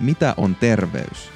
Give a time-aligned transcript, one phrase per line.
[0.00, 1.30] mitä on terveys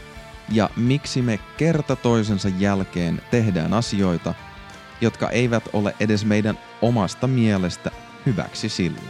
[0.52, 4.34] ja miksi me kerta toisensa jälkeen tehdään asioita,
[5.00, 7.91] jotka eivät ole edes meidän omasta mielestä
[8.27, 9.00] hyväksi sille.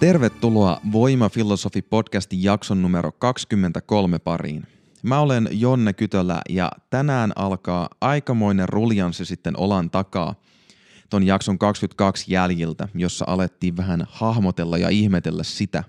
[0.00, 4.66] Tervetuloa Voimafilosofi podcastin jakson numero 23 pariin.
[5.02, 10.34] Mä olen Jonne Kytölä ja tänään alkaa aikamoinen ruljanssi sitten olan takaa
[11.14, 15.84] ton jakson 22 jäljiltä, jossa alettiin vähän hahmotella ja ihmetellä sitä,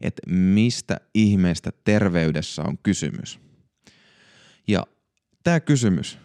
[0.00, 3.40] että mistä ihmeestä terveydessä on kysymys.
[4.68, 4.86] Ja
[5.44, 6.18] tämä kysymys,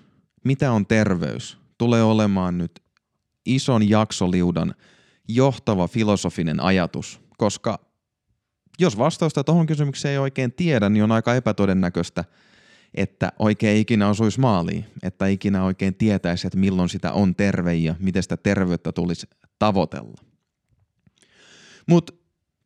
[0.44, 2.84] mitä on terveys, tulee olemaan nyt
[3.46, 4.76] ison jaksoliudan
[5.28, 7.80] johtava filosofinen ajatus, koska
[8.80, 12.24] jos vastausta tuohon kysymykseen ei oikein tiedä, niin on aika epätodennäköistä,
[12.94, 17.96] että oikein ikinä osuisi maaliin, että ikinä oikein tietäisi, että milloin sitä on terve ja
[18.00, 19.28] miten sitä terveyttä tulisi
[19.60, 20.22] tavoitella.
[21.88, 22.14] Mutta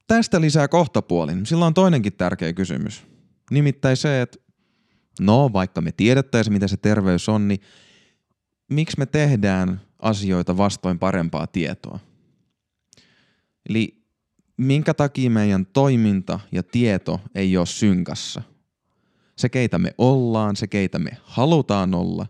[0.08, 1.46] tästä lisää kohtapuolin.
[1.46, 3.04] Sillä on toinenkin tärkeä kysymys.
[3.52, 4.40] Nimittäin se, että
[5.20, 7.60] no vaikka me tiedettäisiin, mitä se terveys on, niin
[8.70, 12.00] miksi me tehdään asioita vastoin parempaa tietoa?
[13.70, 14.04] Eli
[14.58, 18.42] minkä takia meidän toiminta ja tieto ei ole synkassa.
[19.36, 22.26] Se, keitä me ollaan, se, keitä me halutaan olla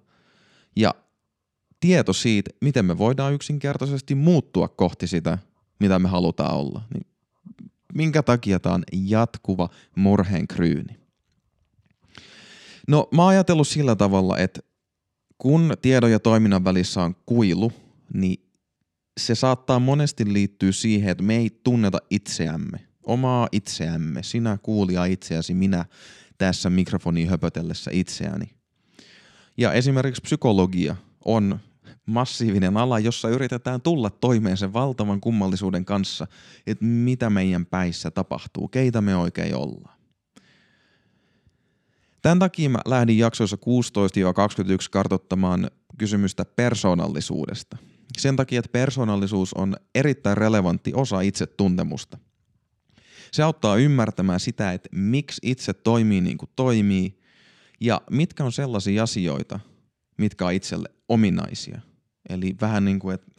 [0.76, 0.96] ja
[1.80, 5.38] tieto siitä, miten me voidaan yksinkertaisesti muuttua kohti sitä,
[5.80, 6.82] mitä me halutaan olla.
[6.94, 7.08] Niin
[7.94, 10.98] minkä takia tämä on jatkuva murheen kryyni?
[12.88, 14.60] No mä oon ajatellut sillä tavalla, että
[15.38, 17.72] kun tiedon ja toiminnan välissä on kuilu,
[18.14, 18.46] niin
[19.20, 25.54] se saattaa monesti liittyä siihen, että me ei tunneta itseämme, omaa itseämme, sinä kuulija itseäsi,
[25.54, 25.86] minä
[26.44, 28.46] tässä mikrofoniin höpötellessä itseäni.
[29.58, 31.60] Ja esimerkiksi psykologia on
[32.06, 36.28] massiivinen ala, jossa yritetään tulla toimeen sen valtavan kummallisuuden kanssa,
[36.68, 39.98] että mitä meidän päissä tapahtuu, keitä me oikein ollaan.
[42.22, 43.60] Tämän takia mä lähdin jaksoissa 16-21
[44.92, 47.78] kartottamaan kysymystä persoonallisuudesta–
[48.18, 52.18] sen takia, että persoonallisuus on erittäin relevantti osa itsetuntemusta.
[53.34, 57.20] Se auttaa ymmärtämään sitä, että miksi itse toimii niin kuin toimii
[57.82, 59.60] ja mitkä on sellaisia asioita,
[60.18, 61.82] mitkä on itselle ominaisia.
[62.30, 63.32] Eli vähän niin kuin, että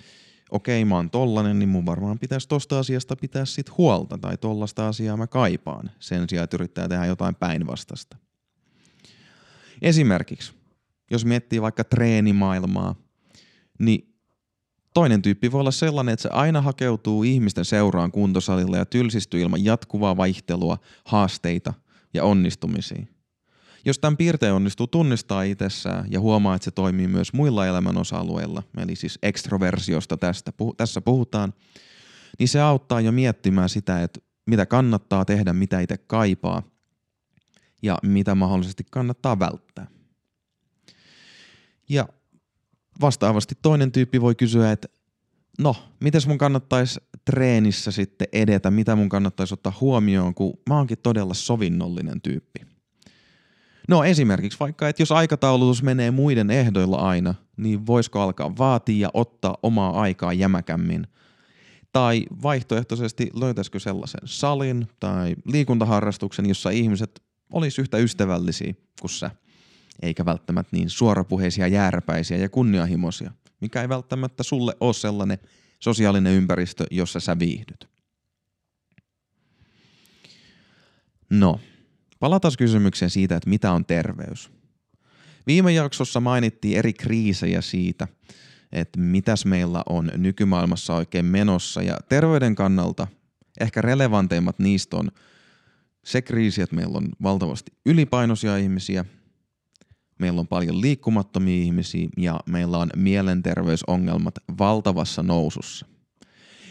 [0.50, 4.88] okei mä oon tollanen, niin mun varmaan pitäisi tosta asiasta pitää sit huolta tai tollasta
[4.88, 8.16] asiaa mä kaipaan sen sijaan, että yrittää tehdä jotain päinvastasta.
[9.82, 10.52] Esimerkiksi,
[11.10, 12.94] jos miettii vaikka treenimaailmaa,
[13.78, 14.13] niin
[14.94, 19.64] Toinen tyyppi voi olla sellainen, että se aina hakeutuu ihmisten seuraan kuntosalilla ja tylsistyy ilman
[19.64, 21.74] jatkuvaa vaihtelua, haasteita
[22.14, 23.06] ja onnistumisia.
[23.84, 28.62] Jos tämän piirteen onnistuu tunnistaa itsessään ja huomaa, että se toimii myös muilla elämän osa-alueilla,
[28.78, 31.54] eli siis ekstroversiosta tästä, tässä puhutaan,
[32.38, 36.62] niin se auttaa jo miettimään sitä, että mitä kannattaa tehdä, mitä itse kaipaa
[37.82, 39.86] ja mitä mahdollisesti kannattaa välttää.
[41.88, 42.08] Ja
[43.00, 44.88] vastaavasti toinen tyyppi voi kysyä, että
[45.58, 50.98] no, miten mun kannattaisi treenissä sitten edetä, mitä mun kannattaisi ottaa huomioon, kun mä oonkin
[51.02, 52.60] todella sovinnollinen tyyppi.
[53.88, 59.10] No esimerkiksi vaikka, että jos aikataulutus menee muiden ehdoilla aina, niin voisiko alkaa vaatia ja
[59.14, 61.06] ottaa omaa aikaa jämäkämmin?
[61.92, 67.22] Tai vaihtoehtoisesti löytäisikö sellaisen salin tai liikuntaharrastuksen, jossa ihmiset
[67.52, 69.30] olisi yhtä ystävällisiä kuin sä–
[70.02, 75.38] eikä välttämättä niin suorapuheisia, jääräpäisiä ja kunnianhimoisia, mikä ei välttämättä sulle ole sellainen
[75.80, 77.88] sosiaalinen ympäristö, jossa sä viihdyt.
[81.30, 81.60] No,
[82.20, 84.50] palataan kysymykseen siitä, että mitä on terveys.
[85.46, 88.08] Viime jaksossa mainittiin eri kriisejä siitä,
[88.72, 93.06] että mitäs meillä on nykymaailmassa oikein menossa ja terveyden kannalta
[93.60, 95.10] ehkä relevanteimmat niistä on
[96.04, 99.04] se kriisi, että meillä on valtavasti ylipainoisia ihmisiä
[100.18, 105.86] meillä on paljon liikkumattomia ihmisiä ja meillä on mielenterveysongelmat valtavassa nousussa.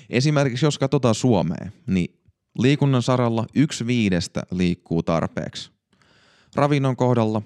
[0.10, 2.20] Esimerkiksi jos katsotaan Suomea, niin
[2.60, 5.72] liikunnan saralla yksi viidestä liikkuu tarpeeksi.
[6.56, 7.42] Ravinnon kohdalla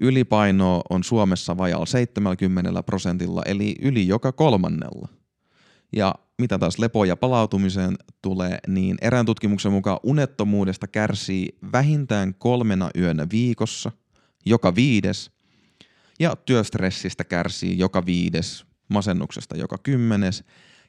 [0.00, 5.08] ylipainoa on Suomessa vajalla 70 prosentilla, eli yli joka kolmannella.
[5.96, 12.90] Ja mitä taas lepo- ja palautumiseen tulee, niin erään tutkimuksen mukaan unettomuudesta kärsii vähintään kolmena
[12.96, 13.92] yönä viikossa–
[14.46, 15.30] joka viides,
[16.18, 20.44] ja työstressistä kärsii joka viides, masennuksesta joka kymmenes,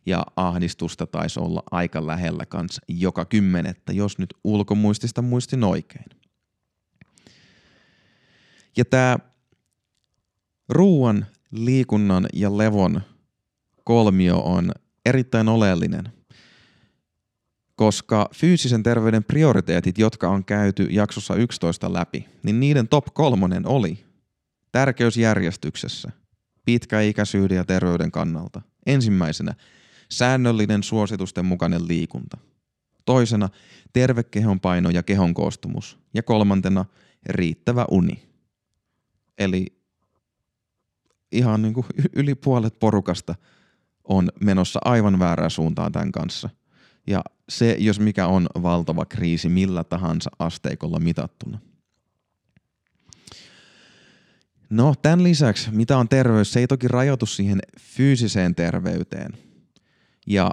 [0.06, 6.06] ja ahdistusta taisi olla aika lähellä kans joka kymmenettä, jos nyt ulkomuistista muistin oikein.
[8.77, 9.18] Ja tämä
[10.69, 13.01] ruuan, liikunnan ja levon
[13.83, 14.71] kolmio on
[15.06, 16.13] erittäin oleellinen,
[17.81, 24.06] koska fyysisen terveyden prioriteetit, jotka on käyty jaksossa 11 läpi, niin niiden top kolmonen oli
[24.72, 26.12] tärkeysjärjestyksessä
[26.66, 28.62] pitkäikäisyyden ja terveyden kannalta.
[28.86, 29.54] Ensimmäisenä
[30.10, 32.38] säännöllinen suositusten mukainen liikunta.
[33.06, 33.50] Toisena
[33.94, 36.00] terve kehon paino ja kehon koostumus.
[36.13, 36.86] Ja kolmantena
[37.25, 38.24] riittävä uni.
[39.38, 39.66] Eli
[41.31, 43.36] ihan niin kuin yli puolet porukasta
[44.04, 46.50] on menossa aivan väärää suuntaan tämän kanssa.
[47.07, 51.59] Ja se, jos mikä on valtava kriisi millä tahansa asteikolla mitattuna.
[54.69, 59.31] No, tämän lisäksi, mitä on terveys, se ei toki rajoitu siihen fyysiseen terveyteen.
[60.27, 60.51] Ja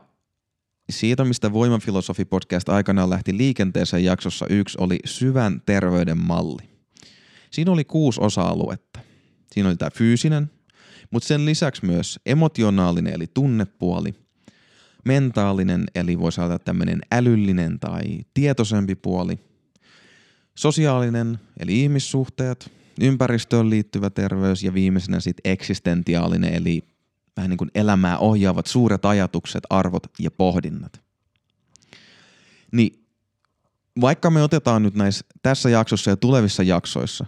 [0.91, 6.69] siitä, mistä Voimafilosofi-podcast aikanaan lähti liikenteeseen jaksossa yksi, oli syvän terveyden malli.
[7.51, 9.01] Siinä oli kuusi osa-aluetta.
[9.53, 10.51] Siinä oli tämä fyysinen,
[11.11, 14.15] mutta sen lisäksi myös emotionaalinen eli tunnepuoli,
[15.05, 18.03] mentaalinen eli voisi sanoa tämmöinen älyllinen tai
[18.35, 19.39] tietoisempi puoli,
[20.55, 26.85] sosiaalinen eli ihmissuhteet, ympäristöön liittyvä terveys ja viimeisenä sitten eksistentiaalinen eli
[27.37, 31.01] vähän niin kuin elämää ohjaavat suuret ajatukset, arvot ja pohdinnat.
[32.73, 33.05] Niin
[34.01, 37.27] vaikka me otetaan nyt näissä, tässä jaksossa ja tulevissa jaksoissa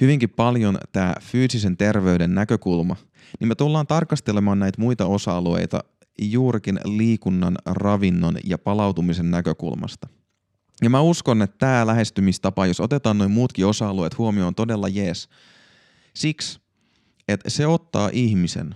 [0.00, 2.96] hyvinkin paljon tämä fyysisen terveyden näkökulma,
[3.40, 5.84] niin me tullaan tarkastelemaan näitä muita osa-alueita
[6.18, 10.08] juurikin liikunnan, ravinnon ja palautumisen näkökulmasta.
[10.82, 15.28] Ja mä uskon, että tämä lähestymistapa, jos otetaan noin muutkin osa-alueet huomioon, on todella jees.
[16.14, 16.60] Siksi,
[17.28, 18.74] että se ottaa ihmisen,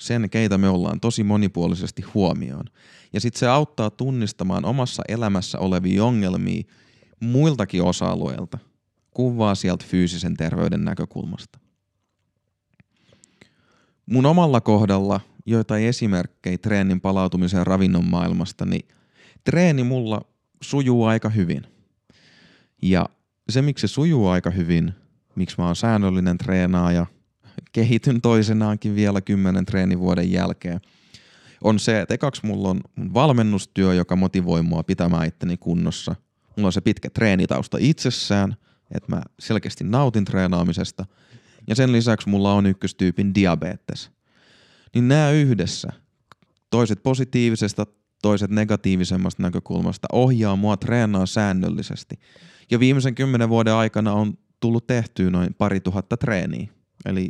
[0.00, 2.64] sen keitä me ollaan, tosi monipuolisesti huomioon.
[3.12, 6.62] Ja sitten se auttaa tunnistamaan omassa elämässä olevia ongelmia
[7.20, 8.58] muiltakin osa-alueilta,
[9.10, 11.58] kuvaa sieltä fyysisen terveyden näkökulmasta.
[14.06, 18.88] Mun omalla kohdalla joitain esimerkkejä treenin palautumisen ravinnon maailmasta, niin
[19.44, 20.20] treeni mulla
[20.62, 21.66] sujuu aika hyvin.
[22.82, 23.08] Ja
[23.48, 24.92] se, miksi se sujuu aika hyvin,
[25.34, 27.06] miksi mä oon säännöllinen treenaaja,
[27.72, 30.80] kehityn toisenaankin vielä kymmenen treenivuoden jälkeen,
[31.64, 32.80] on se, että ekaksi mulla on
[33.14, 36.14] valmennustyö, joka motivoi mua pitämään itteni kunnossa.
[36.56, 38.56] Mulla on se pitkä treenitausta itsessään,
[38.94, 41.06] että mä selkeästi nautin treenaamisesta.
[41.66, 44.10] Ja sen lisäksi mulla on ykköstyypin diabetes.
[44.94, 45.92] Niin nämä yhdessä,
[46.70, 47.86] toiset positiivisesta,
[48.22, 52.18] toiset negatiivisemmasta näkökulmasta, ohjaa mua treenaa säännöllisesti.
[52.70, 56.68] Ja viimeisen kymmenen vuoden aikana on tullut tehtyä noin pari tuhatta treeniä.
[57.04, 57.28] Eli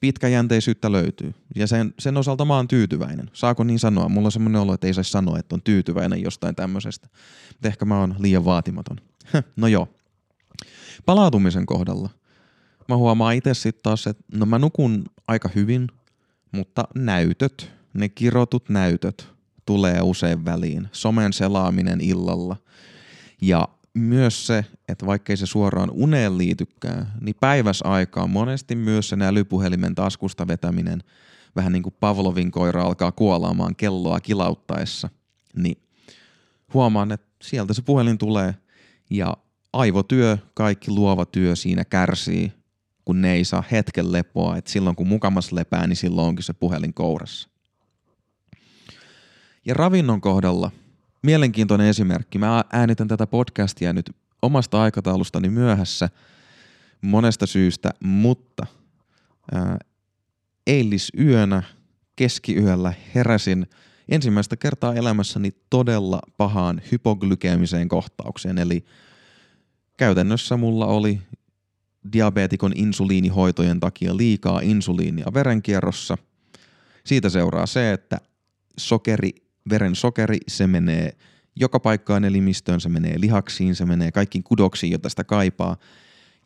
[0.00, 1.34] pitkäjänteisyyttä löytyy.
[1.56, 3.30] Ja sen, sen osalta mä oon tyytyväinen.
[3.32, 4.08] Saako niin sanoa?
[4.08, 7.08] Mulla on semmoinen olo, että ei saisi sanoa, että on tyytyväinen jostain tämmöisestä.
[7.48, 8.96] Mutta ehkä mä oon liian vaatimaton.
[9.56, 9.88] no joo.
[11.06, 12.10] Palautumisen kohdalla.
[12.88, 15.88] Mä huomaan itse sitten taas, että no mä nukun aika hyvin,
[16.54, 19.28] mutta näytöt, ne kirotut näytöt,
[19.66, 20.88] tulee usein väliin.
[20.92, 22.56] Somen selaaminen illalla.
[23.40, 29.94] Ja myös se, että vaikkei se suoraan uneen liitykään, niin päiväsaikaan monesti myös sen älypuhelimen
[29.94, 31.02] taskusta vetäminen,
[31.56, 35.08] vähän niin kuin Pavlovin koira alkaa kuolaamaan kelloa kilauttaessa,
[35.56, 35.78] niin
[36.74, 38.54] huomaan, että sieltä se puhelin tulee
[39.10, 39.36] ja
[39.72, 42.52] aivotyö, kaikki luova työ siinä kärsii,
[43.04, 46.52] kun ne ei saa hetken lepoa, että silloin kun mukamas lepää, niin silloin onkin se
[46.52, 47.48] puhelin kourassa.
[49.66, 50.70] Ja ravinnon kohdalla
[51.22, 52.38] mielenkiintoinen esimerkki.
[52.38, 56.08] Mä äänitän tätä podcastia nyt omasta aikataulustani myöhässä
[57.00, 58.66] monesta syystä, mutta
[60.66, 61.62] eilisyönä
[62.16, 63.66] keskiyöllä heräsin
[64.08, 68.58] ensimmäistä kertaa elämässäni todella pahaan hypoglykeemiseen kohtaukseen.
[68.58, 68.84] Eli
[69.96, 71.20] käytännössä mulla oli
[72.12, 76.18] diabeetikon insuliinihoitojen takia liikaa insuliinia verenkierrossa.
[77.04, 78.20] Siitä seuraa se, että
[78.78, 79.30] sokeri,
[79.70, 81.16] veren sokeri, se menee
[81.56, 85.76] joka paikkaan elimistöön, se menee lihaksiin, se menee kaikkiin kudoksiin, joita sitä kaipaa,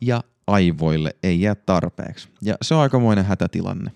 [0.01, 2.29] ja aivoille ei jää tarpeeksi.
[2.41, 3.91] Ja se on aikamoinen hätätilanne.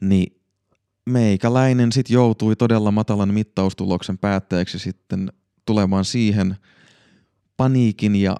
[0.00, 0.40] Niin
[1.06, 5.32] meikäläinen sitten joutui todella matalan mittaustuloksen päätteeksi sitten
[5.66, 6.56] tulemaan siihen
[7.56, 8.36] paniikin ja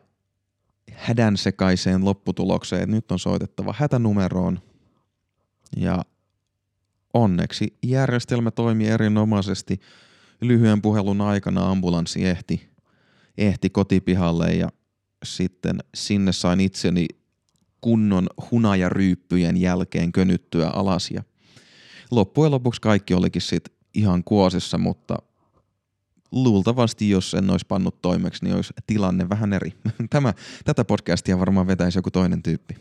[0.97, 4.61] hädän sekaiseen lopputulokseen, että nyt on soitettava hätänumeroon.
[5.76, 6.04] Ja
[7.14, 9.80] onneksi järjestelmä toimi erinomaisesti.
[10.40, 12.70] Lyhyen puhelun aikana ambulanssi ehti,
[13.38, 14.68] ehti kotipihalle ja
[15.25, 17.06] sitten sinne sain itseni
[17.80, 21.23] kunnon hunajaryyppyjen jälkeen könyttyä alas ja
[22.11, 25.16] loppujen lopuksi kaikki olikin sitten ihan kuosissa, mutta
[26.32, 29.72] luultavasti, jos en olisi pannut toimeksi, niin olisi tilanne vähän eri.
[30.10, 30.34] Tämä,
[30.64, 32.76] tätä podcastia varmaan vetäisi joku toinen tyyppi.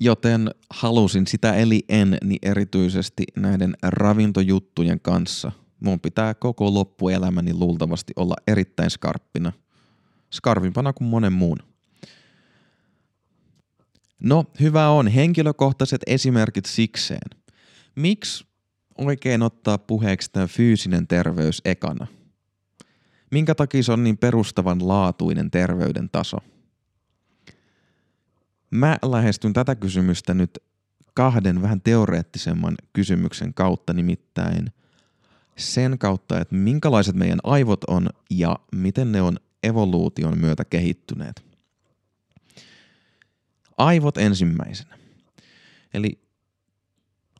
[0.00, 8.12] Joten halusin sitä eli en, niin erityisesti näiden ravintojuttujen kanssa mun pitää koko loppuelämäni luultavasti
[8.16, 9.52] olla erittäin skarppina.
[10.32, 11.58] Skarvimpana kuin monen muun.
[14.22, 15.08] No, hyvä on.
[15.08, 17.40] Henkilökohtaiset esimerkit sikseen.
[17.96, 18.44] Miksi
[18.98, 22.06] oikein ottaa puheeksi tämä fyysinen terveys ekana?
[23.30, 26.36] Minkä takia se on niin perustavan laatuinen terveyden taso?
[28.70, 30.58] Mä lähestyn tätä kysymystä nyt
[31.14, 34.72] kahden vähän teoreettisemman kysymyksen kautta, nimittäin
[35.56, 41.44] sen kautta, että minkälaiset meidän aivot on ja miten ne on evoluution myötä kehittyneet.
[43.78, 44.98] Aivot ensimmäisenä.
[45.94, 46.20] Eli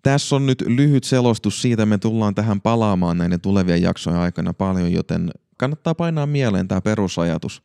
[0.03, 4.93] tässä on nyt lyhyt selostus siitä, me tullaan tähän palaamaan näiden tulevien jaksojen aikana paljon,
[4.93, 7.63] joten kannattaa painaa mieleen tämä perusajatus.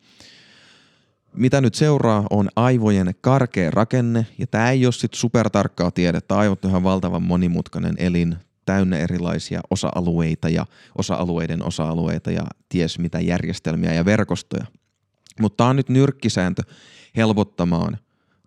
[1.33, 6.37] Mitä nyt seuraa on aivojen karkea rakenne, ja tämä ei ole sitten supertarkkaa tiedettä.
[6.37, 8.35] Aivot on ihan valtavan monimutkainen elin,
[8.65, 10.65] täynnä erilaisia osa-alueita ja
[10.97, 14.65] osa-alueiden osa-alueita ja ties mitä järjestelmiä ja verkostoja.
[15.39, 16.63] Mutta tämä on nyt nyrkkisääntö
[17.15, 17.97] helpottamaan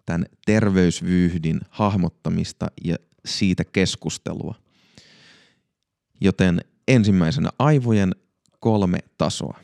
[0.06, 4.54] tämän terveysvyyhdin hahmottamista ja siitä keskustelua.
[6.20, 8.14] Joten ensimmäisenä aivojen
[8.60, 9.60] kolme tasoa.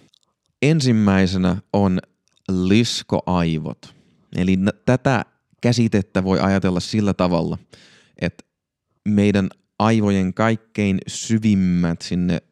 [0.62, 2.00] Ensimmäisenä on
[2.48, 3.94] liskoaivot.
[4.36, 5.24] Eli tätä
[5.60, 7.58] käsitettä voi ajatella sillä tavalla,
[8.20, 8.44] että
[9.08, 9.48] meidän
[9.78, 12.42] aivojen kaikkein syvimmät sinne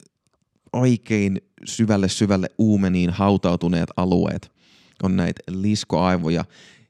[0.73, 4.53] oikein syvälle syvälle uumeniin hautautuneet alueet
[5.03, 6.45] on näitä liskoaivoja.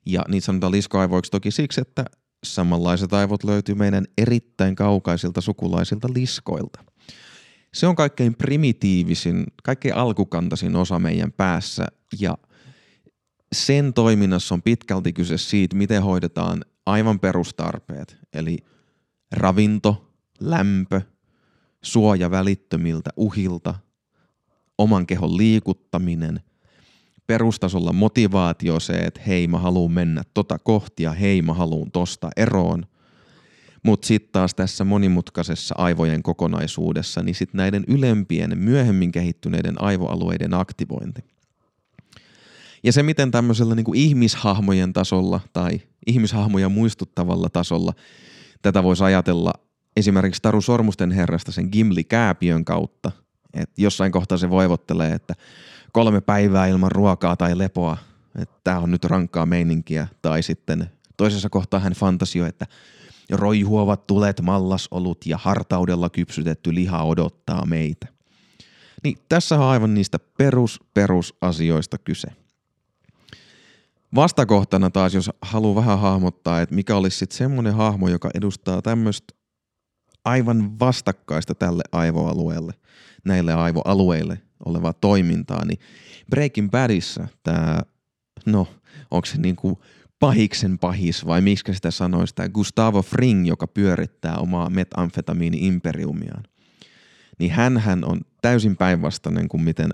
[0.07, 2.05] Ja niitä sanotaan liskoaivoiksi toki siksi, että
[2.45, 6.85] samanlaiset aivot löytyy meidän erittäin kaukaisilta sukulaisilta liskoilta.
[7.75, 11.87] Se on kaikkein primitiivisin, kaikkein alkukantaisin osa meidän päässä
[12.21, 12.39] ja
[13.53, 18.59] sen toiminnassa on pitkälti kyse siitä, miten hoidetaan aivan perustarpeet, eli
[19.33, 21.01] ravinto, lämpö,
[21.83, 23.75] suoja välittömiltä uhilta,
[24.79, 26.41] oman kehon liikuttaminen,
[27.27, 32.87] perustasolla motivaatio se, että hei mä haluan mennä tota kohtia, hei mä haluan tosta eroon.
[33.83, 41.25] Mutta sitten taas tässä monimutkaisessa aivojen kokonaisuudessa, niin sitten näiden ylempien, myöhemmin kehittyneiden aivoalueiden aktivointi.
[42.85, 47.93] Ja se, miten tämmöisellä niin kuin ihmishahmojen tasolla tai ihmishahmoja muistuttavalla tasolla
[48.63, 49.53] tätä voisi ajatella
[49.97, 53.11] esimerkiksi Taru Sormusten herrasta sen Gimli-kääpiön kautta.
[53.55, 55.35] Että jossain kohtaa se voivottelee, että
[55.93, 57.97] kolme päivää ilman ruokaa tai lepoa,
[58.39, 60.09] että tämä on nyt rankkaa meininkiä.
[60.23, 62.67] Tai sitten toisessa kohtaa hän fantasioi, että
[63.33, 68.07] roihuovat tulet, mallasolut ja hartaudella kypsytetty liha odottaa meitä.
[69.05, 72.29] Niin tässä on aivan niistä perus perusasioista kyse.
[74.15, 79.35] Vastakohtana taas, jos haluaa vähän hahmottaa, että mikä olisi sitten semmoinen hahmo, joka edustaa tämmöistä
[80.25, 82.73] aivan vastakkaista tälle aivoalueelle,
[83.25, 85.79] näille aivoalueille olevaa toimintaa, niin
[86.31, 87.81] Breaking Badissa tämä,
[88.47, 88.67] no,
[89.11, 89.79] onko se niinku
[90.23, 96.43] pahiksen pahis vai miksi sitä sanoisi, tämä Gustavo Fring, joka pyörittää omaa metamfetamiini-imperiumiaan,
[97.39, 99.91] niin hän on täysin päinvastainen kuin miten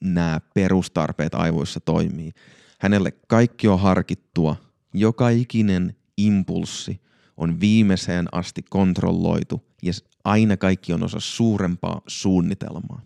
[0.00, 2.32] nämä perustarpeet aivoissa toimii.
[2.80, 4.56] Hänelle kaikki on harkittua,
[4.94, 7.00] joka ikinen impulssi
[7.36, 9.92] on viimeiseen asti kontrolloitu ja
[10.24, 13.02] aina kaikki on osa suurempaa suunnitelmaa.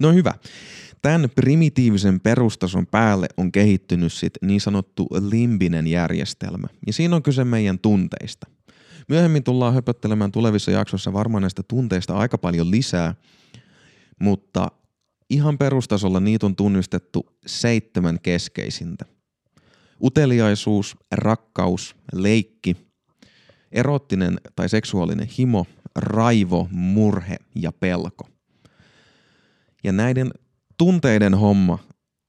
[0.00, 0.34] No hyvä.
[1.02, 6.68] Tämän primitiivisen perustason päälle on kehittynyt sit niin sanottu limbinen järjestelmä.
[6.86, 8.46] Ja siinä on kyse meidän tunteista.
[9.08, 13.14] Myöhemmin tullaan höpöttelemään tulevissa jaksoissa varmaan näistä tunteista aika paljon lisää,
[14.20, 14.70] mutta
[15.30, 19.04] ihan perustasolla niitä on tunnistettu seitsemän keskeisintä.
[20.02, 22.76] Uteliaisuus, rakkaus, leikki,
[23.72, 28.28] erottinen tai seksuaalinen himo, raivo, murhe ja pelko.
[29.84, 30.30] Ja näiden
[30.78, 31.78] tunteiden homma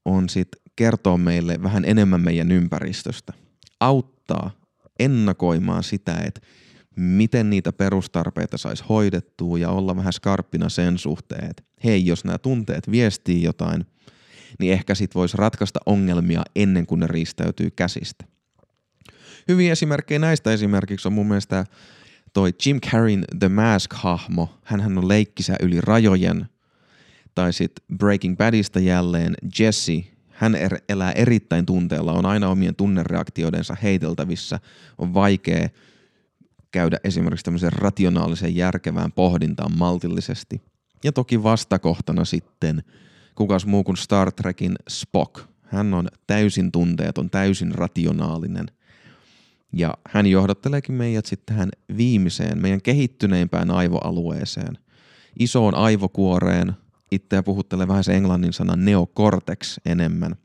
[0.04, 3.32] on sitten kertoa meille vähän enemmän meidän ympäristöstä.
[3.80, 4.50] Auttaa
[4.98, 6.40] ennakoimaan sitä, että
[6.96, 12.38] miten niitä perustarpeita saisi hoidettua ja olla vähän skarppina sen suhteen, että hei, jos nämä
[12.38, 13.86] tunteet viestii jotain,
[14.58, 18.24] niin ehkä sit voisi ratkaista ongelmia ennen kuin ne riistäytyy käsistä.
[19.48, 21.64] Hyviä esimerkkejä näistä esimerkiksi on mun mielestä
[22.32, 24.48] toi Jim Carreyn The Mask-hahmo.
[24.64, 26.46] Hänhän on leikkisä yli rajojen.
[27.34, 30.04] Tai sitten Breaking Badista jälleen Jesse.
[30.28, 34.60] Hän er, elää erittäin tunteella, on aina omien tunnereaktioidensa heiteltävissä.
[34.98, 35.68] On vaikea
[36.70, 40.62] käydä esimerkiksi tämmöisen rationaalisen järkevään pohdintaan maltillisesti.
[41.04, 42.82] Ja toki vastakohtana sitten
[43.34, 45.40] kukas muu kuin Star Trekin Spock.
[45.62, 48.66] Hän on täysin tunteeton, täysin rationaalinen.
[49.72, 54.78] Ja hän johdatteleekin meidät sitten tähän viimeiseen, meidän kehittyneimpään aivoalueeseen,
[55.38, 56.72] isoon aivokuoreen,
[57.12, 60.36] itseä puhuttelee vähän se englannin sana neocortex enemmän.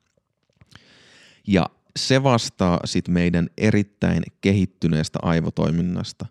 [1.47, 1.65] Ja
[1.99, 6.25] se vastaa sitten meidän erittäin kehittyneestä aivotoiminnasta.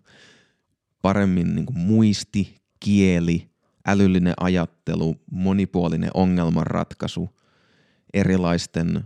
[1.01, 3.49] Paremmin niin kuin muisti, kieli,
[3.87, 7.29] älyllinen ajattelu, monipuolinen ongelmanratkaisu,
[8.13, 9.03] erilaisten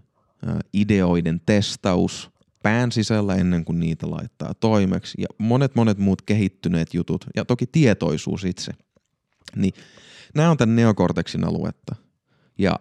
[0.74, 2.30] ideoiden testaus
[2.64, 7.68] pään sisällä ennen kuin niitä laittaa toimeksi ja monet monet muut kehittyneet jutut ja toki
[7.68, 8.72] tietoisuus itse.
[9.56, 9.74] Niin
[10.36, 11.96] nämä on tämän neokorteksin aluetta.
[12.58, 12.80] Ja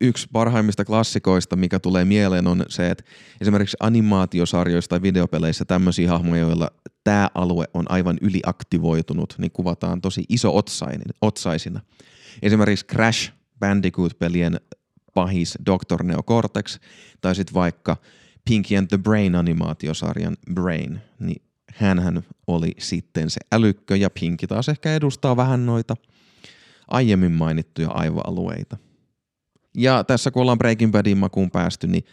[0.00, 3.04] yksi parhaimmista klassikoista, mikä tulee mieleen, on se, että
[3.40, 6.70] esimerkiksi animaatiosarjoissa tai videopeleissä tämmöisiä hahmoja, joilla
[7.04, 10.60] tämä alue on aivan yliaktivoitunut, niin kuvataan tosi iso
[11.20, 11.80] otsaisina.
[12.42, 14.60] Esimerkiksi Crash Bandicoot-pelien
[15.14, 16.02] pahis Dr.
[16.02, 16.78] Neocortex,
[17.20, 17.96] tai sitten vaikka
[18.48, 21.42] Pinky and the Brain animaatiosarjan Brain, niin
[21.74, 25.96] hän oli sitten se älykkö ja Pinky taas ehkä edustaa vähän noita
[26.88, 28.76] aiemmin mainittuja aivoalueita.
[29.74, 32.04] Ja tässä kun ollaan Breaking Badin makuun päästy, niin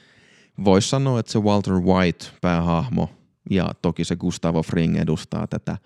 [0.63, 3.09] voisi sanoa, että se Walter White päähahmo
[3.49, 5.77] ja toki se Gustavo Fring edustaa tätä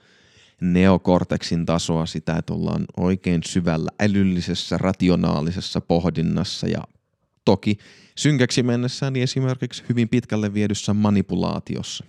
[0.62, 6.84] neokorteksin tasoa, sitä, että ollaan oikein syvällä älyllisessä, rationaalisessa pohdinnassa ja
[7.46, 7.77] toki
[8.15, 12.06] synkäksi mennessään niin esimerkiksi hyvin pitkälle viedyssä manipulaatiossa.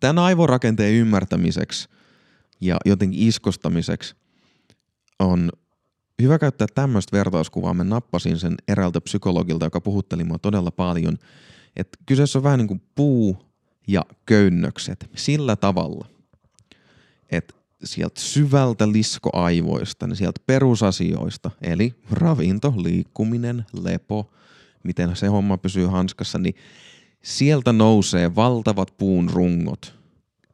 [0.00, 1.88] Tämän aivorakenteen ymmärtämiseksi
[2.60, 4.14] ja jotenkin iskostamiseksi
[5.18, 5.50] on
[6.22, 7.74] hyvä käyttää tämmöistä vertauskuvaa.
[7.74, 11.18] Mä nappasin sen eräältä psykologilta, joka puhutteli mua todella paljon.
[11.76, 13.36] Että kyseessä on vähän niin kuin puu
[13.88, 16.06] ja köynnökset sillä tavalla,
[17.30, 24.30] että sieltä syvältä liskoaivoista, niin sieltä perusasioista, eli ravinto, liikkuminen, lepo,
[24.84, 26.54] miten se homma pysyy hanskassa, niin
[27.22, 29.94] sieltä nousee valtavat puun rungot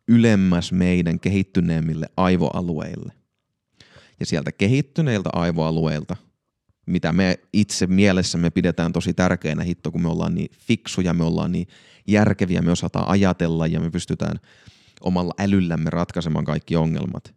[0.08, 3.12] ylemmäs meidän kehittyneemmille aivoalueille–
[4.20, 6.16] ja sieltä kehittyneiltä aivoalueilta,
[6.86, 11.52] mitä me itse mielessämme pidetään tosi tärkeänä hitto, kun me ollaan niin fiksuja, me ollaan
[11.52, 11.68] niin
[12.06, 14.40] järkeviä, me osataan ajatella ja me pystytään
[15.00, 17.34] omalla älyllämme ratkaisemaan kaikki ongelmat.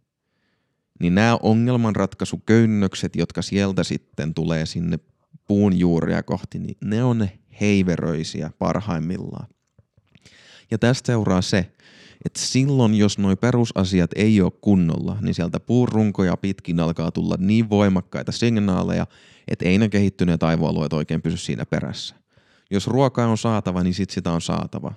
[1.00, 5.00] Niin nämä ongelmanratkaisuköynnökset, jotka sieltä sitten tulee sinne
[5.48, 7.28] puun juuria kohti, niin ne on
[7.62, 9.48] heiveröisiä parhaimmillaan.
[10.72, 11.72] Ja tästä seuraa se,
[12.26, 17.70] että silloin, jos nuo perusasiat ei ole kunnolla, niin sieltä puurunkoja pitkin alkaa tulla niin
[17.70, 19.08] voimakkaita signaaleja,
[19.48, 22.16] että ei ne kehittyneet aivoalueet oikein pysy siinä perässä.
[22.72, 24.94] Jos ruokaa on saatava, niin sit sitä on saatava.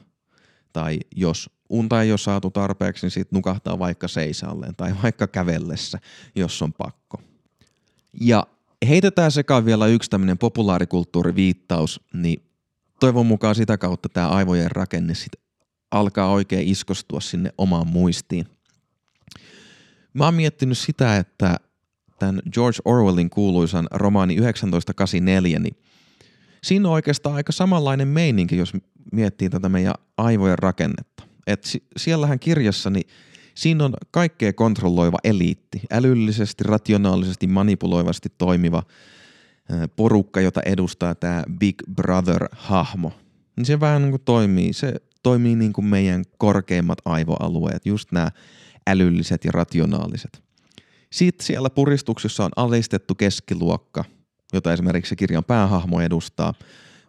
[0.72, 5.98] Tai jos unta ei ole saatu tarpeeksi, niin sit nukahtaa vaikka seisalleen tai vaikka kävellessä,
[6.34, 7.20] jos on pakko.
[8.20, 8.46] Ja
[8.88, 12.42] heitetään sekaan vielä yksi tämmöinen populaarikulttuuriviittaus, niin
[13.00, 15.32] toivon mukaan sitä kautta tämä aivojen rakenne sit
[15.90, 18.46] alkaa oikein iskostua sinne omaan muistiin.
[20.14, 21.56] Mä oon miettinyt sitä, että
[22.18, 25.76] tämän George Orwellin kuuluisan romaani 1984, niin
[26.62, 28.72] siinä on oikeastaan aika samanlainen meininki, jos
[29.12, 31.24] miettii tätä meidän aivojen rakennetta.
[31.46, 33.06] Et siellähän kirjassa, niin
[33.54, 38.82] siinä on kaikkea kontrolloiva eliitti, älyllisesti, rationaalisesti, manipuloivasti toimiva
[39.96, 43.12] porukka, jota edustaa tämä Big Brother-hahmo.
[43.56, 48.30] Niin se vähän niin kuin toimii, se toimii niin kuin meidän korkeimmat aivoalueet, just nämä
[48.86, 50.42] älylliset ja rationaaliset.
[51.12, 54.04] Sitten siellä puristuksessa on alistettu keskiluokka,
[54.52, 56.54] jota esimerkiksi kirjan päähahmo edustaa,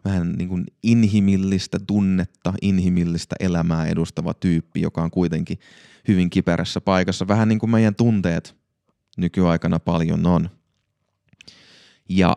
[0.05, 5.59] vähän niin kuin inhimillistä tunnetta, inhimillistä elämää edustava tyyppi, joka on kuitenkin
[6.07, 8.55] hyvin kiperässä paikassa, vähän niin kuin meidän tunteet
[9.17, 10.49] nykyaikana paljon on.
[12.09, 12.35] Ja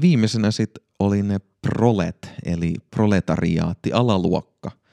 [0.00, 4.70] viimeisenä sitten oli ne prolet, eli proletariaatti, alaluokka–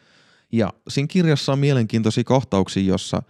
[0.52, 3.22] ja siinä kirjassa on mielenkiintoisia kohtauksia, jossa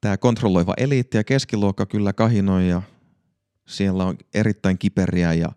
[0.00, 2.82] tämä kontrolloiva eliitti ja keskiluokka kyllä kahinoi ja
[3.66, 5.48] siellä on erittäin kiperiä ja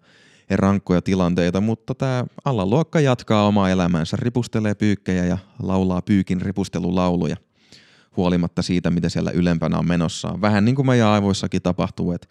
[0.49, 7.35] rankkoja tilanteita, mutta tämä alaluokka jatkaa omaa elämäänsä, ripustelee pyykkejä ja laulaa pyykin ripustelulauluja
[8.17, 10.41] huolimatta siitä, mitä siellä ylempänä on menossa.
[10.41, 12.27] Vähän niin kuin meidän aivoissakin tapahtuu, että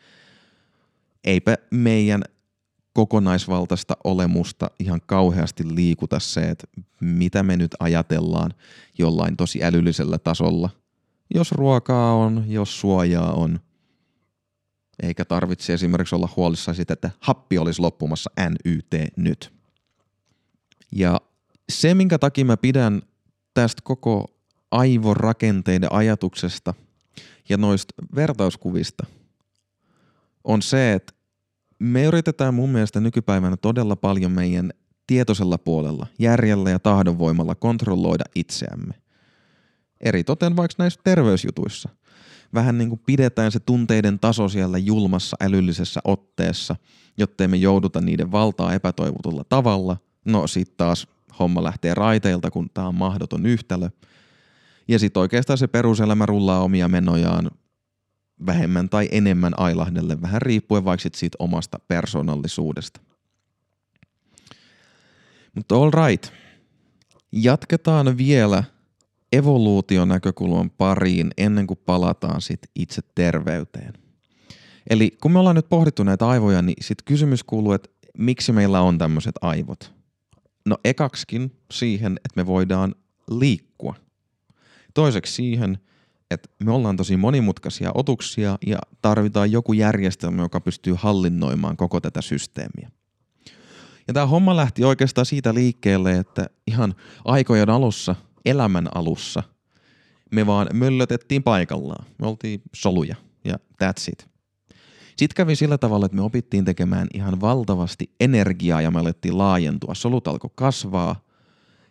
[1.25, 2.23] eipä meidän
[2.93, 6.67] kokonaisvaltaista olemusta ihan kauheasti liikuta se, että
[7.01, 8.55] mitä me nyt ajatellaan
[8.99, 10.71] jollain tosi älyllisellä tasolla.
[11.35, 13.61] Jos ruokaa on, jos suojaa on,
[15.03, 19.53] eikä tarvitse esimerkiksi olla huolissaan siitä, että happi olisi loppumassa NYT nyt.
[20.93, 21.21] Ja
[21.73, 23.03] se, minkä takia mä pidän
[23.55, 24.25] tästä koko
[24.71, 26.75] aivorakenteiden ajatuksesta
[27.49, 29.07] ja noista vertauskuvista,
[30.45, 31.13] on se, että
[31.79, 34.71] me yritetään mun mielestä nykypäivänä todella paljon meidän
[35.07, 38.95] tietoisella puolella, järjellä ja tahdonvoimalla kontrolloida itseämme.
[40.01, 41.89] Eri toten vaikka näissä terveysjutuissa.
[42.55, 46.77] Vähän niin kuin pidetään se tunteiden taso siellä julmassa älyllisessä otteessa,
[47.19, 49.97] jottei me jouduta niiden valtaa epätoivotulla tavalla.
[50.25, 51.07] No sit taas
[51.39, 53.89] homma lähtee raiteilta, kun tämä on mahdoton yhtälö.
[54.89, 57.51] Ja sitten oikeastaan se peruselämä rullaa omia menojaan
[58.47, 63.01] vähemmän tai enemmän ailahdelle, vähän riippuen vaikka siitä omasta persoonallisuudesta.
[65.55, 66.33] Mutta all right.
[67.33, 68.65] Jatketaan vielä
[69.33, 73.93] evoluution näkökulman pariin ennen kuin palataan sit itse terveyteen.
[74.91, 78.81] Eli kun me ollaan nyt pohdittu näitä aivoja, niin sitten kysymys kuuluu, että miksi meillä
[78.81, 79.95] on tämmöiset aivot?
[80.67, 82.95] No ekaksikin siihen, että me voidaan
[83.31, 83.95] liikkua.
[84.95, 85.79] Toiseksi siihen,
[86.31, 92.23] että me ollaan tosi monimutkaisia otuksia ja tarvitaan joku järjestelmä, joka pystyy hallinnoimaan koko tätä
[92.23, 92.91] systeemiä.
[94.09, 98.15] Ja tämä homma lähti oikeastaan siitä liikkeelle, että ihan aikojen alussa,
[98.45, 99.43] elämän alussa,
[100.31, 102.07] me vaan möllötettiin paikallaan.
[102.19, 104.29] Me oltiin soluja ja that's it.
[105.17, 109.95] Sitten kävi sillä tavalla, että me opittiin tekemään ihan valtavasti energiaa ja me alettiin laajentua.
[109.95, 111.25] Solut alkoi kasvaa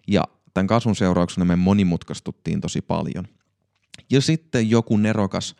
[0.07, 0.23] ja
[0.53, 3.27] tämän kasvun seurauksena me monimutkaistuttiin tosi paljon.
[4.09, 5.55] Ja sitten joku nerokas,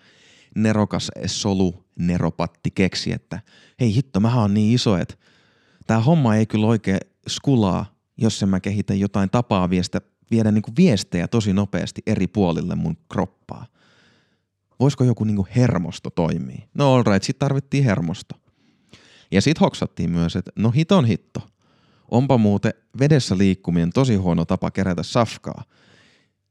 [0.56, 3.40] nerokas solu, neropatti keksi, että
[3.80, 5.16] hei hitto, mä oon niin iso, että
[5.88, 10.72] tämä homma ei kyllä oikein skulaa, jos en mä kehitän jotain tapaa viestä, viedä niinku
[10.78, 13.66] viestejä tosi nopeasti eri puolille mun kroppaa.
[14.80, 16.70] Voisiko joku niinku hermosto toimii?
[16.74, 18.36] No all right, sit tarvittiin hermosto.
[19.32, 21.40] Ja sit hoksattiin myös, että no hiton hitto.
[22.12, 25.64] Onpa muuten vedessä liikkuminen tosi huono tapa kerätä safkaa.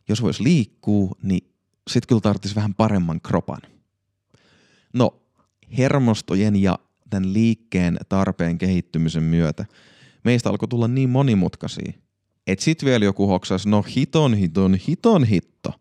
[0.08, 1.55] Jos vois liikkuu, niin
[1.88, 3.60] sit kyllä tarvitsisi vähän paremman kropan.
[4.92, 5.22] No,
[5.78, 6.78] hermostojen ja
[7.10, 9.64] tämän liikkeen tarpeen kehittymisen myötä
[10.24, 11.92] meistä alkoi tulla niin monimutkaisia,
[12.46, 15.72] että sit vielä joku hoksas, no hiton hiton hiton hitto.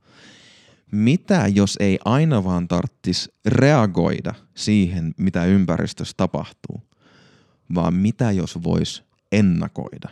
[0.91, 6.81] Mitä jos ei aina vaan tarttis reagoida siihen, mitä ympäristössä tapahtuu,
[7.75, 10.09] vaan mitä jos vois ennakoida.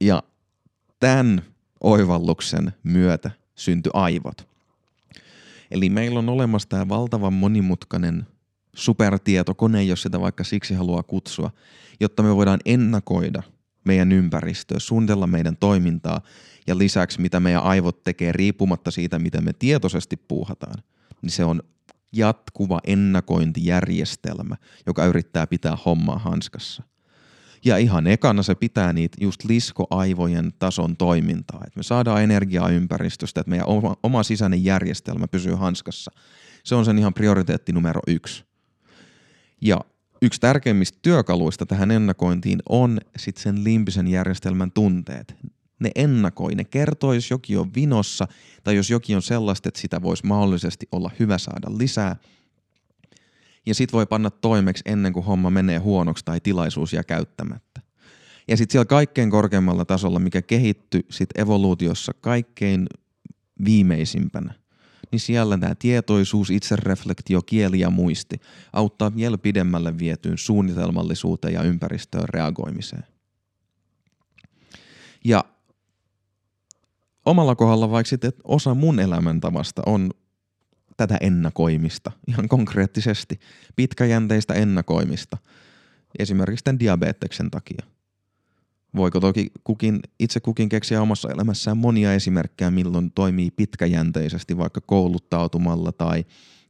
[0.00, 0.22] Ja
[1.00, 1.42] tämän
[1.80, 4.48] oivalluksen myötä syntyi aivot.
[5.70, 8.26] Eli meillä on olemassa tämä valtavan monimutkainen
[8.76, 11.50] supertietokone, jos sitä vaikka siksi haluaa kutsua,
[12.00, 13.42] jotta me voidaan ennakoida
[13.84, 16.20] meidän ympäristöä, suunnitella meidän toimintaa
[16.66, 20.82] ja lisäksi mitä meidän aivot tekee riippumatta siitä, mitä me tietoisesti puuhataan,
[21.22, 21.62] niin se on
[22.12, 26.82] jatkuva ennakointijärjestelmä, joka yrittää pitää hommaa hanskassa.
[27.64, 33.40] Ja ihan ekana se pitää niitä just liskoaivojen tason toimintaa, että me saadaan energiaa ympäristöstä,
[33.40, 36.10] että meidän oma, oma sisäinen järjestelmä pysyy hanskassa.
[36.64, 38.44] Se on sen ihan prioriteetti numero yksi.
[39.60, 39.80] Ja
[40.22, 45.36] yksi tärkeimmistä työkaluista tähän ennakointiin on sitten sen limpisen järjestelmän tunteet.
[45.80, 48.28] Ne ennakoi, ne kertoo, jos jokin on vinossa
[48.64, 52.16] tai jos jokin on sellaista, että sitä voisi mahdollisesti olla hyvä saada lisää.
[53.66, 57.80] Ja sit voi panna toimeksi ennen kuin homma menee huonoksi tai tilaisuus jää käyttämättä.
[58.48, 62.86] Ja sitten siellä kaikkein korkeimmalla tasolla, mikä kehittyi sit evoluutiossa kaikkein
[63.64, 64.54] viimeisimpänä–
[65.10, 68.40] niin siellä tämä tietoisuus, itsereflektio, kieli ja muisti
[68.72, 73.04] auttaa vielä pidemmälle vietyyn suunnitelmallisuuteen ja ympäristöön reagoimiseen.
[75.24, 75.44] Ja
[77.26, 80.10] omalla kohdalla vaikka sitten, että osa mun elämäntavasta on
[80.96, 83.40] tätä ennakoimista, ihan konkreettisesti,
[83.76, 85.36] pitkäjänteistä ennakoimista,
[86.18, 87.86] esimerkiksi tämän diabeteksen takia–
[88.96, 95.92] Voiko toki kukin, itse kukin keksiä omassa elämässään monia esimerkkejä, milloin toimii pitkäjänteisesti vaikka kouluttautumalla
[95.92, 96.24] tai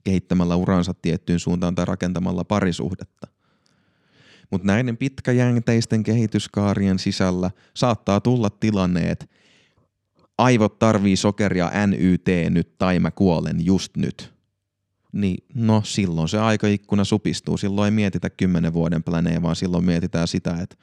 [0.05, 3.27] kehittämällä uransa tiettyyn suuntaan tai rakentamalla parisuhdetta.
[4.51, 9.27] Mutta näiden pitkäjänteisten kehityskaarien sisällä saattaa tulla tilanne, että
[10.39, 14.35] aivot tarvii sokeria NYT nyt tai mä kuolen just nyt.
[15.13, 17.57] Niin no silloin se aikaikkuna supistuu.
[17.57, 20.77] Silloin ei mietitä kymmenen vuoden planeja, vaan silloin mietitään sitä, että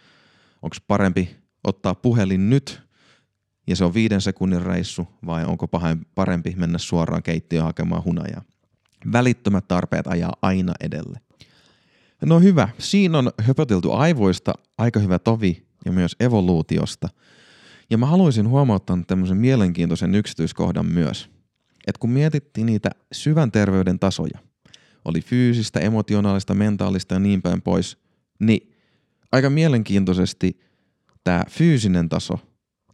[0.62, 2.82] onko parempi ottaa puhelin nyt
[3.68, 5.68] ja se on viiden sekunnin reissu vai onko
[6.16, 8.42] parempi mennä suoraan keittiöön hakemaan hunajaa.
[9.12, 11.20] Välittömät tarpeet ajaa aina edelle.
[12.26, 17.10] No hyvä, siinä on höpötelty aivoista aika hyvä tovi ja myös evoluutiosta.
[17.94, 21.30] Ja mä haluaisin huomauttaa tämmöisen mielenkiintoisen yksityiskohdan myös.
[21.88, 24.40] Että kun mietittiin niitä syvän terveyden tasoja,
[25.06, 27.98] oli fyysistä, emotionaalista, mentaalista ja niin päin pois,
[28.40, 28.74] niin
[29.32, 30.60] aika mielenkiintoisesti
[31.24, 32.40] tämä fyysinen taso,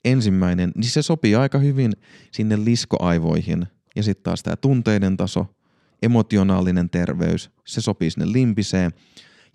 [0.05, 1.93] ensimmäinen, niin se sopii aika hyvin
[2.31, 3.67] sinne liskoaivoihin.
[3.95, 5.45] Ja sitten taas tämä tunteiden taso,
[6.01, 8.91] emotionaalinen terveys, se sopii sinne limpiseen.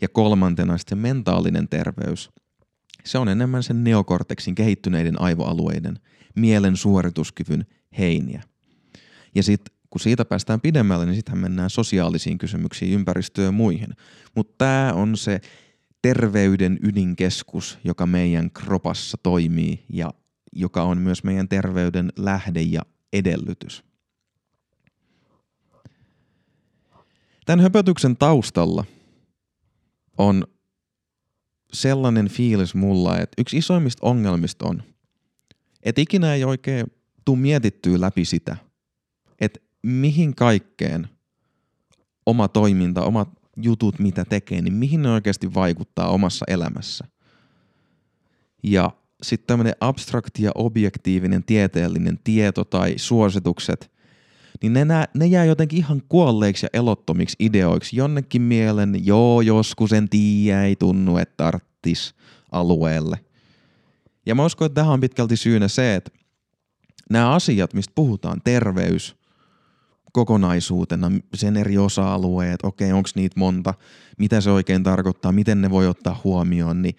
[0.01, 2.31] Ja kolmantena sitten mentaalinen terveys,
[3.05, 5.99] Se on enemmän sen neokorteksin kehittyneiden aivoalueiden,
[6.37, 7.67] mielen suorituskyvyn
[7.99, 8.43] heiniä.
[9.35, 13.89] Ja sitten kun siitä päästään pidemmälle, niin sitten mennään sosiaalisiin kysymyksiin, ympäristöön ja muihin.
[14.35, 15.41] Mutta tämä on se
[16.03, 20.11] terveyden ydinkeskus, joka meidän kropassa toimii ja
[20.53, 23.85] joka on myös meidän terveyden lähde ja edellytys.
[27.47, 28.85] Tämän höpötyksen taustalla
[30.19, 30.47] on
[31.75, 34.83] sellainen fiilis mulla, että yksi isoimmista ongelmista on,
[35.83, 36.87] että ikinä ei oikein
[37.25, 38.57] tuu mietittyä läpi sitä,
[39.41, 41.09] että mihin kaikkeen
[42.27, 47.05] oma toiminta, omat jutut, mitä tekee, niin mihin ne oikeasti vaikuttaa omassa elämässä.
[48.63, 48.91] Ja
[49.23, 53.94] sitten tämmöinen abstrakti ja objektiivinen tieteellinen tieto tai suositukset,
[54.63, 59.93] niin ne, nää, ne jää jotenkin ihan kuolleiksi ja elottomiksi ideoiksi jonnekin mielen, joo, joskus
[59.93, 62.15] en tiedä, ei tunnu, että tarttis
[62.53, 63.21] alueelle.
[64.27, 66.11] Ja mä uskon, että tähän on pitkälti syynä se, että
[67.11, 69.17] nämä asiat, mistä puhutaan, terveys,
[70.13, 73.75] kokonaisuutena, sen eri osa-alueet, okei, onko niitä monta,
[74.19, 76.97] mitä se oikein tarkoittaa, miten ne voi ottaa huomioon, niin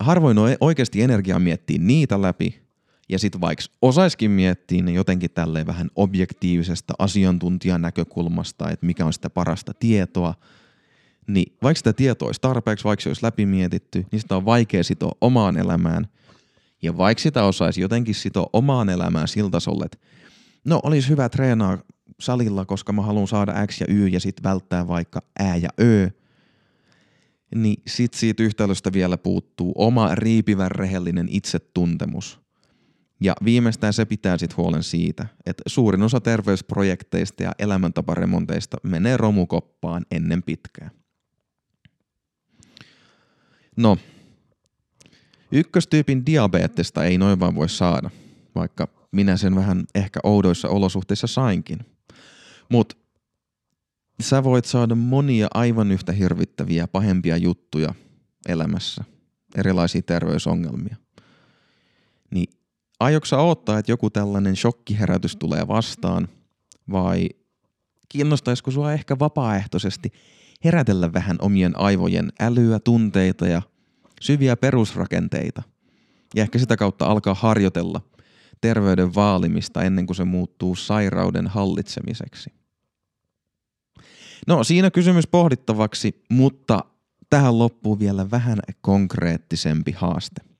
[0.00, 2.63] harvoin on oikeasti energiaa miettiä niitä läpi,
[3.14, 9.12] ja sitten vaikka osaiskin miettiä ne jotenkin tälleen vähän objektiivisesta asiantuntijan näkökulmasta, että mikä on
[9.12, 10.34] sitä parasta tietoa,
[11.26, 15.12] niin vaikka sitä tietoa olisi tarpeeksi, vaikka se olisi läpimietitty, niin sitä on vaikea sitoa
[15.20, 16.08] omaan elämään.
[16.82, 19.98] Ja vaikka sitä osaisi jotenkin sitoa omaan elämään siltä tasolle, että
[20.64, 21.78] no olisi hyvä treenaa
[22.20, 26.10] salilla, koska mä haluan saada X ja Y ja sitten välttää vaikka Ä ja Ö,
[27.54, 32.43] niin sit siitä yhtälöstä vielä puuttuu oma riipivän rehellinen itsetuntemus.
[33.24, 40.06] Ja viimeistään se pitää sitten huolen siitä, että suurin osa terveysprojekteista ja elämäntaparemonteista menee romukoppaan
[40.10, 40.90] ennen pitkää.
[43.76, 43.98] No,
[45.52, 48.10] ykköstyypin diabetesta ei noin vaan voi saada,
[48.54, 51.78] vaikka minä sen vähän ehkä oudoissa olosuhteissa sainkin.
[52.70, 52.96] Mutta
[54.20, 57.94] sä voit saada monia aivan yhtä hirvittäviä, pahempia juttuja
[58.48, 59.04] elämässä,
[59.56, 61.03] erilaisia terveysongelmia.
[63.24, 66.28] Sä odottaa, että joku tällainen shokkiherätys tulee vastaan,
[66.90, 67.28] vai
[68.08, 70.12] kiinnostaisiko sua ehkä vapaaehtoisesti
[70.64, 73.62] herätellä vähän omien aivojen älyä, tunteita ja
[74.20, 75.62] syviä perusrakenteita,
[76.34, 78.00] ja ehkä sitä kautta alkaa harjoitella
[78.60, 82.50] terveyden vaalimista ennen kuin se muuttuu sairauden hallitsemiseksi.
[84.46, 86.84] No siinä kysymys pohdittavaksi, mutta
[87.30, 90.53] tähän loppuu vielä vähän konkreettisempi haaste.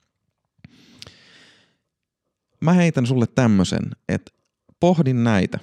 [2.64, 4.32] Mä heitän sulle tämmösen, että
[4.80, 5.58] pohdin näitä.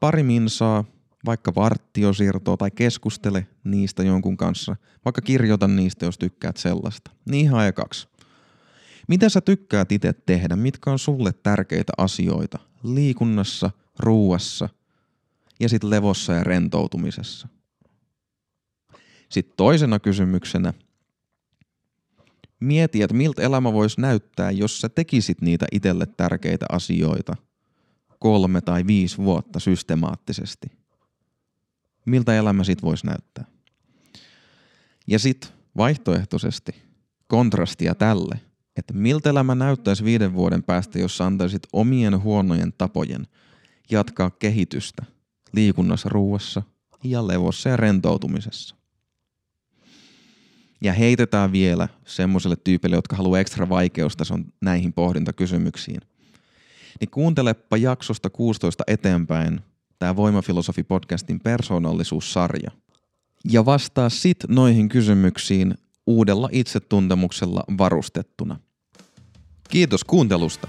[0.00, 0.84] Pari minsaa,
[1.26, 7.10] vaikka varttiosiirtoa tai keskustele niistä jonkun kanssa, vaikka kirjoita niistä, jos tykkäät sellaista.
[7.30, 8.08] Niin ihan ekaksi.
[9.08, 10.56] Mitä sä tykkäät itse tehdä?
[10.56, 14.68] Mitkä on sulle tärkeitä asioita liikunnassa, ruuassa
[15.60, 17.48] ja sitten levossa ja rentoutumisessa?
[19.28, 20.74] Sitten toisena kysymyksenä,
[22.60, 27.36] mieti, että miltä elämä voisi näyttää, jos sä tekisit niitä itselle tärkeitä asioita
[28.18, 30.66] kolme tai viisi vuotta systemaattisesti.
[32.06, 33.44] Miltä elämä sit voisi näyttää?
[35.06, 36.72] Ja sitten vaihtoehtoisesti
[37.26, 38.40] kontrastia tälle–
[38.76, 43.26] että miltä elämä näyttäisi viiden vuoden päästä, jos sä antaisit omien huonojen tapojen
[43.90, 45.04] jatkaa kehitystä
[45.52, 46.62] liikunnassa, ruuassa
[47.04, 48.76] ja levossa ja rentoutumisessa.
[50.80, 56.00] Ja heitetään vielä semmoiselle tyypille, jotka haluaa ekstra vaikeustason näihin pohdintakysymyksiin.
[57.00, 59.60] Niin kuuntelepa jaksosta 16 eteenpäin
[59.98, 62.70] tämä Voimafilosofi-podcastin persoonallisuussarja.
[63.44, 65.74] Ja vastaa sit noihin kysymyksiin
[66.06, 68.60] uudella itsetuntemuksella varustettuna.
[69.68, 70.68] Kiitos kuuntelusta.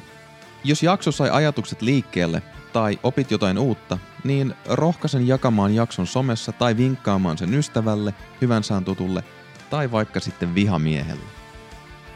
[0.64, 2.42] Jos jakso sai ajatukset liikkeelle
[2.74, 8.86] tai opit jotain uutta, niin rohkaisen jakamaan jakson somessa tai vinkkaamaan sen ystävälle, hyvän saan
[8.86, 9.24] tutulle
[9.72, 11.24] tai vaikka sitten vihamiehelle.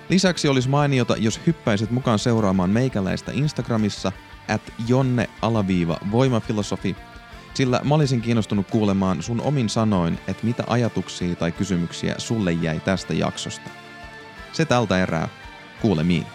[0.09, 4.11] Lisäksi olisi mainiota, jos hyppäisit mukaan seuraamaan meikäläistä Instagramissa
[4.47, 6.95] at jonne-voimafilosofi,
[7.53, 12.79] sillä mä olisin kiinnostunut kuulemaan sun omin sanoin, että mitä ajatuksia tai kysymyksiä sulle jäi
[12.79, 13.69] tästä jaksosta.
[14.53, 15.29] Se tältä erää.
[15.81, 16.25] Kuulemiin.